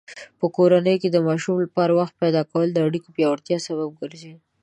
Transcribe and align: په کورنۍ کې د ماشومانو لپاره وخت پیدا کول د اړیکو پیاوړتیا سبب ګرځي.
په 0.39 0.45
کورنۍ 0.55 0.95
کې 1.01 1.09
د 1.11 1.17
ماشومانو 1.27 1.63
لپاره 1.65 1.91
وخت 1.99 2.13
پیدا 2.23 2.41
کول 2.51 2.67
د 2.71 2.77
اړیکو 2.87 3.09
پیاوړتیا 3.15 3.57
سبب 3.67 3.89
ګرځي. 4.01 4.33